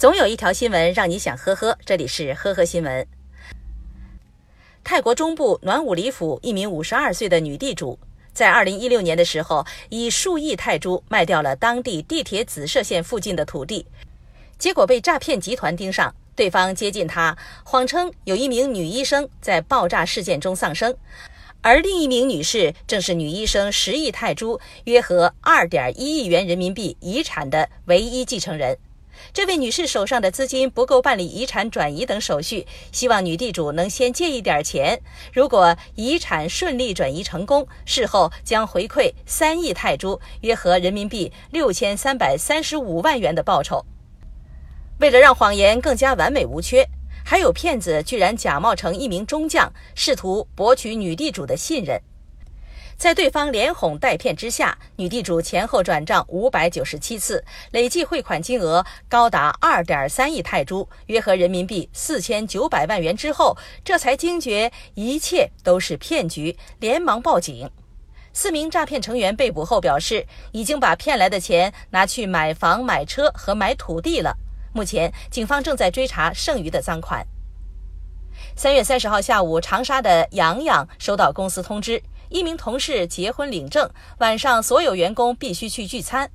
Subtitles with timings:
[0.00, 3.06] 总有一条新闻让你想呵呵，这里是呵呵新闻。
[4.82, 7.98] 泰国中部暖武里府一名五十二岁的女地主，
[8.32, 13.84] 在二零一六年的时候，以数亿泰铢卖掉了当地地铁紫色线附近的土地，
[14.58, 16.14] 结果被诈骗集团盯上。
[16.34, 20.96] 对方接近她，谎称有一名女医生在爆炸事件中丧生，
[21.60, 28.78] 而另一名女士正是女医生十亿泰铢（约合二点一亿元人民币）遗产的唯一继承人。
[29.32, 35.00] 这位女士手上的资金不够办理遗产转移等手续，希望女地主能先借一点钱。
[35.32, 43.84] 如果遗产顺利转移成功，事后将回馈三亿泰铢（约合人民币六千三百三十五万元）的报酬。
[44.98, 46.86] 为了让谎言更加完美无缺，
[47.24, 52.00] 还有骗子居然假冒成一名中将，试图博取女地主的信任。
[53.00, 67.70] 在对方连哄带骗之下，女地主前后转账五百九十七次，累计汇款金额高达二点三亿泰铢，约合人民币四千九百万元之后，这才惊觉一切都是骗局，连忙报警。
[68.34, 74.36] 四名诈骗成员被捕后表示，已经把骗来的钱拿去买房、买车和买土地了。
[74.74, 77.26] 目前，警方正在追查剩余的赃款。
[78.54, 86.30] 三月三十号下午，长沙的洋洋收到公司通知，一名同事结婚领证，晚上所有员工必须去聚餐。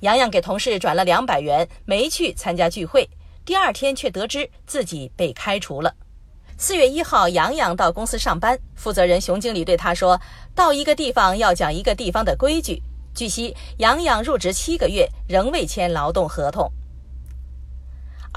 [0.00, 3.08] 洋洋给同事转了两百元，没去参加聚会。
[3.44, 5.94] 第二天却得知自己被开除了。
[6.58, 10.20] 四月一号，洋洋到公司上班，负责人熊经理对他说
[10.56, 12.82] ：“到一个地方要讲一个地方的规矩。”
[13.14, 16.68] 据悉，洋洋入职七个月，仍未签劳动合同。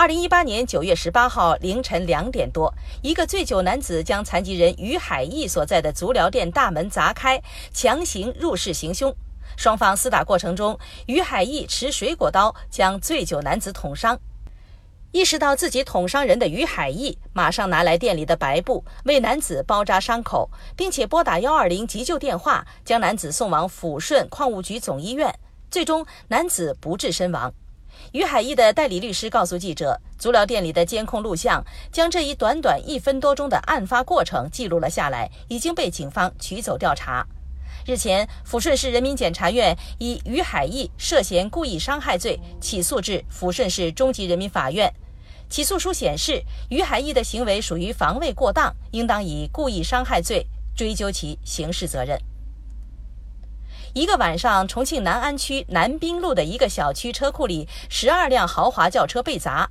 [0.02, 7.40] 二零一八年九月十八号凌晨两点多，一个醉酒男子将残疾人于海义所在的足疗店大门砸开，
[7.72, 9.16] 强行入室行凶。
[9.56, 14.20] 双方厮打过程中，于海义持水果刀将醉酒男子捅伤。
[15.12, 25.32] 意识到自己捅伤人的于海义，马上拿来店里的白布为男子包扎伤口，并且拨打幺二零急救电话，将男子送往抚顺矿务局总医院。
[25.70, 27.54] 最终，男子不治身亡。
[28.12, 37.26] 于海义的代理律师告诉记者，足疗店里的监控录像将这一短短一分多钟的案发过程记录了下来，已经被警方取走调查。
[37.86, 44.94] 日前，抚顺市人民检察院以于海义涉嫌故意伤害罪起诉至抚顺市中级人民法院。
[45.50, 52.18] 起诉书显示，于海义的行为属于防卫过当，应当以故意伤害罪追究其刑事责任。
[53.94, 59.70] 一个晚上，重庆南安区南滨路的一个小区车库里，十二辆豪华轿车被砸。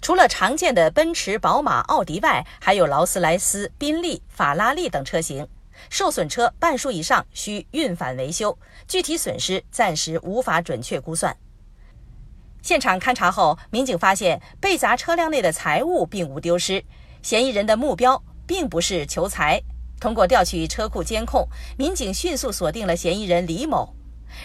[0.00, 5.48] 除了常见的奔驰、宝马、奥迪外，还有劳斯莱斯、宾利、法拉利等车型。
[5.90, 8.56] 受损车半数以上需运返维修，
[8.86, 11.36] 具体损失暂时无法准确估算。
[12.62, 16.84] 现场勘查后，民警发现被砸车辆内的财物并无丢失，
[17.20, 19.60] 嫌疑人的目标并不是求财。
[20.06, 23.92] 通过调取车库监控，民警迅速锁定了嫌疑人李某。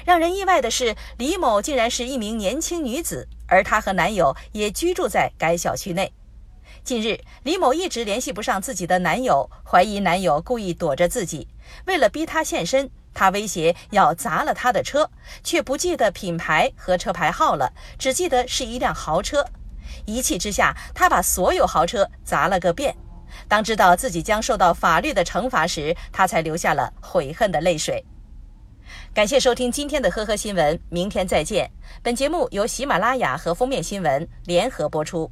[0.04, 6.12] 让人意外的是，李某竟然是一名年轻女子，而她和男友也居住在该小区内。
[6.84, 11.48] 近日，李某一直联系不上自己的男友，怀疑男友故意躲着自己。
[11.86, 15.12] 为了逼他现身，他威胁要砸了他的车，
[15.44, 19.46] 却不记得品牌和车牌号了，只记得是一辆豪车。
[20.08, 22.96] 一气之下，他把所有豪车砸了个遍。
[23.48, 28.04] 当知道自己将受到法律的惩罚时，他才流下了悔恨的泪水。
[29.14, 31.70] 感谢收听今天的呵呵新闻，明天再见。
[32.02, 35.32] 本节目由喜马拉雅和封面新闻联合播出。